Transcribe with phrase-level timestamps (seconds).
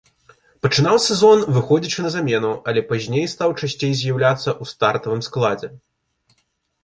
[0.65, 5.69] Пачынаў сезон, выходзячы на замену, але пазней стаў часцей з'яўляцца ў стартавым складзе.